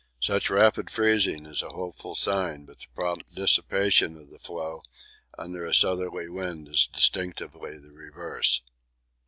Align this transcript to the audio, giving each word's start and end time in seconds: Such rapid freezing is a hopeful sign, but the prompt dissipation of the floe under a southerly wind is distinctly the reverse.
Such 0.19 0.49
rapid 0.49 0.89
freezing 0.89 1.45
is 1.45 1.61
a 1.61 1.69
hopeful 1.69 2.15
sign, 2.15 2.65
but 2.65 2.79
the 2.79 2.87
prompt 2.95 3.35
dissipation 3.35 4.17
of 4.17 4.31
the 4.31 4.39
floe 4.39 4.81
under 5.37 5.63
a 5.63 5.75
southerly 5.75 6.27
wind 6.27 6.67
is 6.69 6.87
distinctly 6.91 7.77
the 7.77 7.91
reverse. 7.91 8.63